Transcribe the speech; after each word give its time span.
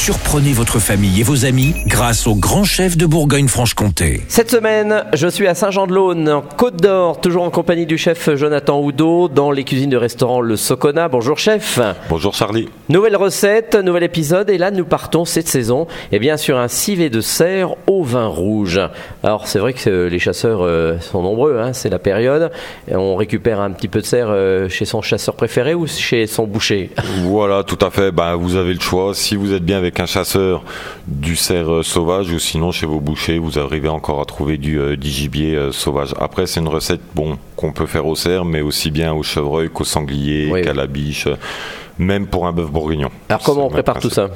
Surprenez 0.00 0.52
votre 0.52 0.78
famille 0.78 1.20
et 1.20 1.22
vos 1.24 1.44
amis 1.44 1.74
grâce 1.86 2.26
au 2.28 2.34
grand 2.34 2.62
chef 2.62 2.96
de 2.96 3.04
Bourgogne-Franche-Comté. 3.04 4.22
Cette 4.28 4.50
semaine, 4.50 5.04
je 5.12 5.26
suis 5.26 5.46
à 5.48 5.54
Saint-Jean-de-Laune, 5.54 6.28
en 6.30 6.40
Côte 6.40 6.80
d'Or, 6.80 7.20
toujours 7.20 7.42
en 7.42 7.50
compagnie 7.50 7.84
du 7.84 7.98
chef 7.98 8.34
Jonathan 8.36 8.80
Houdot, 8.80 9.28
dans 9.28 9.50
les 9.50 9.64
cuisines 9.64 9.90
du 9.90 9.96
restaurant 9.98 10.40
Le 10.40 10.56
Socona. 10.56 11.08
Bonjour 11.08 11.36
chef. 11.36 11.80
Bonjour 12.08 12.32
Charlie. 12.32 12.68
Nouvelle 12.88 13.16
recette, 13.16 13.74
nouvel 13.74 14.04
épisode, 14.04 14.48
et 14.48 14.56
là 14.56 14.70
nous 14.70 14.86
partons 14.86 15.26
cette 15.26 15.48
saison 15.48 15.88
eh 16.12 16.18
bien, 16.20 16.36
sur 16.36 16.58
un 16.58 16.68
civet 16.68 17.10
de 17.10 17.20
cerf 17.20 17.74
au 17.86 18.02
vin 18.02 18.28
rouge. 18.28 18.80
Alors 19.24 19.46
c'est 19.48 19.58
vrai 19.58 19.74
que 19.74 20.06
les 20.06 20.18
chasseurs 20.20 20.62
euh, 20.62 20.98
sont 21.00 21.22
nombreux, 21.22 21.58
hein, 21.58 21.72
c'est 21.74 21.90
la 21.90 21.98
période. 21.98 22.50
On 22.90 23.16
récupère 23.16 23.60
un 23.60 23.72
petit 23.72 23.88
peu 23.88 24.00
de 24.00 24.06
cerf 24.06 24.28
euh, 24.30 24.68
chez 24.70 24.84
son 24.84 25.02
chasseur 25.02 25.34
préféré 25.34 25.74
ou 25.74 25.86
chez 25.86 26.26
son 26.28 26.46
boucher? 26.46 26.90
Voilà, 27.24 27.64
tout 27.64 27.84
à 27.84 27.90
fait. 27.90 28.12
Ben, 28.12 28.36
vous 28.36 28.54
avez 28.54 28.72
le 28.72 28.80
choix. 28.80 29.12
Si 29.12 29.34
vous 29.34 29.52
êtes 29.52 29.64
bien 29.64 29.76
avec 29.76 29.87
un 29.98 30.06
chasseur 30.06 30.62
du 31.06 31.36
cerf 31.36 31.70
euh, 31.70 31.82
sauvage 31.82 32.30
ou 32.30 32.38
sinon 32.38 32.72
chez 32.72 32.86
vos 32.86 33.00
bouchers, 33.00 33.38
vous 33.38 33.58
arrivez 33.58 33.88
encore 33.88 34.20
à 34.20 34.24
trouver 34.24 34.56
du, 34.56 34.78
euh, 34.78 34.96
gibier 35.00 35.54
euh, 35.54 35.72
sauvage. 35.72 36.14
Après, 36.20 36.46
c'est 36.46 36.60
une 36.60 36.68
recette 36.68 37.00
bon 37.14 37.38
qu'on 37.56 37.72
peut 37.72 37.86
faire 37.86 38.06
au 38.06 38.14
cerf, 38.14 38.44
mais 38.44 38.60
aussi 38.60 38.90
bien 38.90 39.12
au 39.12 39.22
chevreuil 39.22 39.68
qu'au 39.70 39.84
sanglier, 39.84 40.62
qu'à 40.62 40.74
la 40.74 40.86
biche 40.86 41.28
même 42.00 42.28
pour 42.28 42.46
un 42.46 42.52
bœuf 42.52 42.70
bourguignon. 42.70 43.10
Alors 43.28 43.42
comment 43.42 43.66
on 43.66 43.70
prépare 43.70 43.98
tout 43.98 44.10
ça 44.10 44.28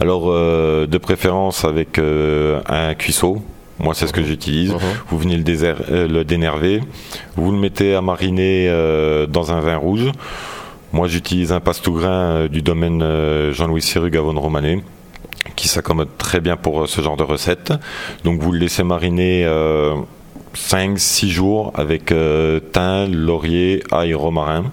Alors 0.00 0.28
de 0.32 0.98
préférence 0.98 1.66
avec 1.66 1.98
un 1.98 2.94
cuisseau. 2.94 3.42
Moi, 3.78 3.92
c'est 3.92 4.06
ce 4.06 4.14
que 4.14 4.22
j'utilise. 4.22 4.72
Mhm. 4.72 4.78
Vous 5.10 5.18
venez 5.18 5.36
le, 5.36 6.06
le, 6.06 6.24
dénerver, 6.24 6.80
vous 7.36 7.52
le 7.52 7.58
mettez 7.58 7.94
à 7.94 8.00
mariner 8.00 8.72
dans 9.28 9.52
un 9.52 9.60
vin 9.60 9.76
rouge. 9.76 10.10
Moi, 10.94 11.08
j'utilise 11.08 11.52
un 11.52 11.60
passe-tout-grain 11.60 12.46
du 12.46 12.62
domaine 12.62 13.04
Jean-Louis 13.52 13.82
Siru 13.82 14.08
Gavone 14.08 14.38
Romané 14.38 14.82
qui 15.56 15.68
s'accommode 15.68 16.08
très 16.18 16.40
bien 16.40 16.56
pour 16.56 16.82
euh, 16.82 16.86
ce 16.86 17.00
genre 17.00 17.16
de 17.16 17.22
recette. 17.22 17.72
Donc 18.24 18.40
vous 18.40 18.52
le 18.52 18.58
laissez 18.58 18.82
mariner 18.82 19.46
5-6 20.54 21.26
euh, 21.26 21.28
jours 21.28 21.72
avec 21.74 22.12
euh, 22.12 22.60
thym, 22.72 23.12
laurier, 23.12 23.82
ail, 23.92 24.14
romarin. 24.14 24.64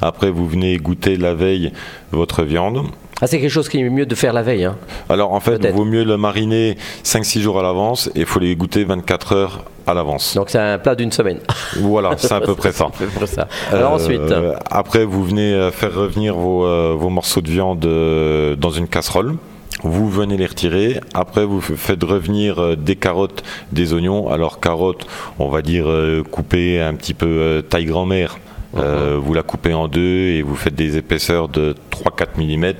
Après, 0.00 0.30
vous 0.30 0.46
venez 0.48 0.76
goûter 0.76 1.16
la 1.16 1.34
veille 1.34 1.72
votre 2.10 2.42
viande. 2.42 2.86
Ah, 3.20 3.26
c'est 3.26 3.38
quelque 3.38 3.50
chose 3.50 3.68
qui 3.68 3.78
est 3.78 3.88
mieux 3.88 4.06
de 4.06 4.14
faire 4.14 4.32
la 4.32 4.42
veille. 4.42 4.64
Hein. 4.64 4.76
Alors 5.08 5.32
en 5.32 5.40
fait, 5.40 5.60
il 5.62 5.70
vaut 5.70 5.84
mieux 5.84 6.04
le 6.04 6.16
mariner 6.16 6.76
5-6 7.04 7.40
jours 7.40 7.60
à 7.60 7.62
l'avance 7.62 8.08
et 8.14 8.20
il 8.20 8.26
faut 8.26 8.40
les 8.40 8.56
goûter 8.56 8.84
24 8.84 9.32
heures 9.32 9.64
à 9.86 9.94
l'avance. 9.94 10.34
Donc 10.34 10.50
c'est 10.50 10.58
un 10.58 10.78
plat 10.78 10.94
d'une 10.94 11.12
semaine. 11.12 11.38
Voilà, 11.76 12.16
c'est 12.16 12.32
à 12.32 12.40
peu 12.40 12.54
près 12.54 12.72
ça. 12.72 12.88
ça. 13.26 13.48
Alors 13.70 13.92
ensuite 13.92 14.34
Après, 14.70 15.04
vous 15.04 15.24
venez 15.24 15.70
faire 15.72 15.94
revenir 15.94 16.34
vos, 16.34 16.96
vos 16.96 17.08
morceaux 17.08 17.40
de 17.40 17.50
viande 17.50 18.58
dans 18.58 18.70
une 18.70 18.88
casserole. 18.88 19.36
Vous 19.84 20.08
venez 20.08 20.38
les 20.38 20.46
retirer. 20.46 20.98
Après, 21.12 21.44
vous 21.44 21.60
faites 21.60 22.02
revenir 22.02 22.58
euh, 22.58 22.74
des 22.74 22.96
carottes, 22.96 23.42
des 23.70 23.92
oignons. 23.92 24.30
Alors, 24.30 24.58
carottes, 24.58 25.06
on 25.38 25.50
va 25.50 25.60
dire 25.60 25.84
euh, 25.90 26.22
coupées 26.22 26.80
un 26.80 26.94
petit 26.94 27.12
peu 27.12 27.26
euh, 27.26 27.62
taille 27.62 27.84
grand-mère. 27.84 28.38
Uh-huh. 28.74 29.18
vous 29.18 29.34
la 29.34 29.44
coupez 29.44 29.72
en 29.72 29.86
deux 29.86 30.32
et 30.32 30.42
vous 30.42 30.56
faites 30.56 30.74
des 30.74 30.96
épaisseurs 30.96 31.48
de 31.48 31.76
3-4 31.92 32.38
mm. 32.38 32.72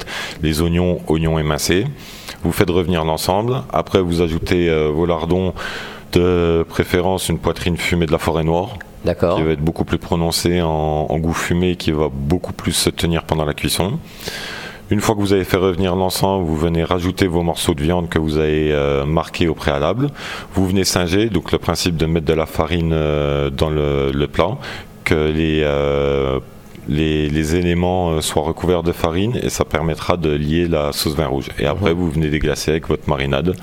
Les 0.43 0.61
oignons, 0.61 1.01
oignons 1.07 1.39
émincés. 1.39 1.87
Vous 2.43 2.51
faites 2.51 2.71
revenir 2.71 3.05
l'ensemble. 3.05 3.63
Après, 3.73 4.01
vous 4.01 4.21
ajoutez 4.21 4.75
vos 4.93 5.07
lardons, 5.07 5.55
de 6.11 6.67
préférence 6.69 7.29
une 7.29 7.39
poitrine 7.39 7.77
fumée 7.77 8.07
de 8.07 8.13
la 8.13 8.19
forêt 8.19 8.43
noire. 8.43 8.71
Qui 9.37 9.43
va 9.45 9.53
être 9.53 9.61
beaucoup 9.61 9.85
plus 9.85 9.99
prononcée 9.99 10.63
en, 10.63 11.07
en 11.09 11.19
goût 11.19 11.33
fumé, 11.33 11.77
qui 11.77 11.93
va 11.93 12.09
beaucoup 12.13 12.53
plus 12.53 12.73
se 12.73 12.91
tenir 12.91 13.23
pendant 13.23 13.45
la 13.45 13.55
cuisson. 13.55 14.01
Une 14.91 15.01
fois 15.01 15.15
que 15.15 15.21
vous 15.21 15.33
avez 15.33 15.45
fait 15.45 15.57
revenir 15.57 15.97
l'ensemble, 15.97 16.45
vous 16.45 16.57
venez 16.57 16.85
rajouter 16.85 17.27
vos 17.27 17.43
morceaux 17.43 17.75
de 17.75 17.83
viande 17.83 18.09
que 18.11 18.19
vous 18.19 18.37
avez 18.37 18.71
euh, 18.71 19.07
marqués 19.07 19.49
au 19.49 19.55
préalable. 19.55 20.09
Vous 20.55 20.67
venez 20.67 20.85
singer, 20.85 21.31
donc 21.31 21.53
le 21.53 21.59
principe 21.59 21.97
de 21.97 22.05
mettre 22.05 22.27
de 22.27 22.35
la 22.35 22.45
farine 22.45 22.93
euh, 22.93 23.49
dans 23.49 23.71
le, 23.71 24.27
plat, 24.27 24.59
que 25.05 25.15
euh, 25.15 26.39
les 26.87 27.31
les, 27.31 27.57
éléments 27.57 28.21
soient 28.21 28.43
recouverts 28.43 28.83
de 28.83 28.93
farine 28.93 29.39
et 29.43 29.49
ça 29.49 29.65
permettra 29.65 30.19
de 30.19 30.31
lier 30.31 30.69
la 30.69 30.93
sauce 30.93 31.15
vin 31.15 31.27
rouge. 31.27 31.49
Et 31.59 31.65
après, 31.65 31.95
mhm. 31.95 31.99
vous 31.99 32.11
venez 32.11 32.29
déglacer 32.29 32.73
avec 32.73 32.89
votre 32.89 33.09
marinade 33.09 33.57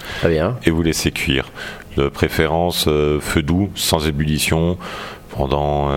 et 0.66 0.72
vous 0.72 0.82
laissez 0.82 1.12
cuire. 1.12 1.52
De 1.98 2.08
préférence, 2.08 2.86
feu 2.86 3.44
doux, 3.44 3.70
sans 3.76 4.08
ébullition, 4.08 4.78
pendant 5.36 5.90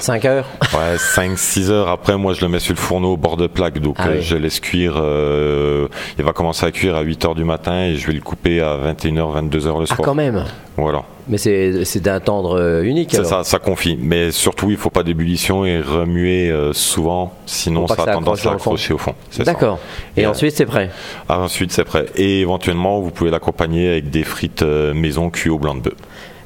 5 0.00 0.24
euh, 0.24 0.28
heures. 0.28 0.46
Ouais 0.74 0.98
5 0.98 1.38
6 1.38 1.70
heures. 1.70 1.88
Après 1.88 2.16
moi 2.16 2.34
je 2.34 2.40
le 2.40 2.48
mets 2.48 2.58
sur 2.58 2.74
le 2.74 2.78
fourneau 2.78 3.14
au 3.14 3.16
bord 3.16 3.36
de 3.36 3.46
plaque. 3.46 3.78
Donc 3.78 3.96
ah 3.98 4.08
euh, 4.08 4.20
je 4.20 4.36
laisse 4.36 4.60
cuire 4.60 4.94
euh, 4.96 5.88
il 6.18 6.24
va 6.24 6.32
commencer 6.32 6.66
à 6.66 6.70
cuire 6.70 6.96
à 6.96 7.02
8 7.02 7.24
heures 7.24 7.34
du 7.34 7.44
matin 7.44 7.84
et 7.84 7.96
je 7.96 8.06
vais 8.06 8.12
le 8.12 8.20
couper 8.20 8.60
à 8.60 8.76
21h 8.76 9.48
22h 9.48 9.80
le 9.80 9.86
soir. 9.86 9.98
ah, 10.00 10.02
quand 10.02 10.14
même. 10.14 10.44
Voilà. 10.76 11.04
Mais 11.28 11.38
c'est 11.38 12.00
d'un 12.00 12.20
tendre 12.20 12.82
unique 12.82 13.10
c'est 13.12 13.24
ça 13.24 13.44
ça 13.44 13.58
confie. 13.58 13.98
Mais 14.00 14.30
surtout 14.30 14.70
il 14.70 14.76
faut 14.76 14.90
pas 14.90 15.02
d'ébullition 15.02 15.64
et 15.64 15.80
remuer 15.80 16.52
souvent. 16.72 17.32
Sinon 17.46 17.86
ça 17.86 18.02
a 18.02 18.12
tendance 18.12 18.44
à 18.46 18.52
accrocher 18.52 18.92
au 18.92 18.98
fond. 18.98 19.14
D'accord. 19.38 19.78
Et, 20.16 20.26
ensuite 20.26 20.54
c'est 20.54 20.66
prêt. 20.66 20.90
ah, 21.28 21.40
ensuite 21.40 21.72
c'est 21.72 21.84
prêt. 21.84 22.06
Et 22.16 22.40
éventuellement 22.40 23.00
vous 23.00 23.10
pouvez 23.10 23.30
l'accompagner 23.30 23.88
avec 23.88 24.10
des 24.10 24.24
frites 24.24 24.62
maison 24.62 25.30
cuites 25.30 25.52
au 25.52 25.58
blanc 25.58 25.74
de 25.74 25.80
bœuf 25.80 25.94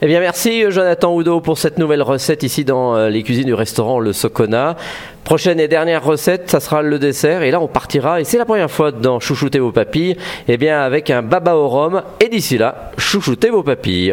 eh 0.02 0.06
bien, 0.06 0.20
merci 0.20 0.64
Jonathan 0.70 1.14
Oudot 1.14 1.40
pour 1.40 1.58
cette 1.58 1.78
nouvelle 1.78 2.02
recette 2.02 2.42
ici 2.42 2.64
dans 2.64 2.96
euh, 2.96 3.10
les 3.10 3.22
cuisines 3.22 3.44
du 3.44 3.54
restaurant 3.54 3.98
Le 3.98 4.14
Socona. 4.14 4.76
Prochaine 5.24 5.60
et 5.60 5.68
dernière 5.68 6.02
recette, 6.02 6.50
ça 6.50 6.58
sera 6.58 6.80
le 6.80 6.98
dessert. 6.98 7.42
Et 7.42 7.50
là, 7.50 7.60
on 7.60 7.68
partira, 7.68 8.20
et 8.20 8.24
c'est 8.24 8.38
la 8.38 8.46
première 8.46 8.70
fois 8.70 8.92
dans 8.92 9.20
Chouchouter 9.20 9.58
vos 9.58 9.72
papilles, 9.72 10.16
eh 10.48 10.56
bien, 10.56 10.80
avec 10.80 11.10
un 11.10 11.20
baba 11.22 11.54
au 11.54 11.68
rhum. 11.68 12.02
Et 12.20 12.28
d'ici 12.28 12.56
là, 12.56 12.92
chouchoutez 12.96 13.50
vos 13.50 13.62
papilles. 13.62 14.12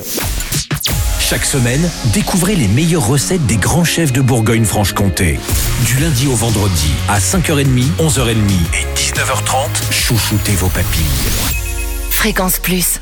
Chaque 1.19 1.45
semaine, 1.45 1.89
découvrez 2.13 2.55
les 2.55 2.67
meilleures 2.67 3.07
recettes 3.07 3.45
des 3.45 3.57
grands 3.57 3.83
chefs 3.83 4.11
de 4.11 4.21
Bourgogne-Franche-Comté. 4.21 5.39
Du 5.85 6.01
lundi 6.01 6.27
au 6.27 6.35
vendredi, 6.35 6.91
à 7.09 7.19
5h30, 7.19 7.65
11h30 7.99 8.31
et 8.73 8.97
19h30, 8.97 9.91
chouchoutez 9.91 10.53
vos 10.53 10.69
papilles. 10.69 11.55
Fréquence 12.09 12.59
Plus. 12.59 12.99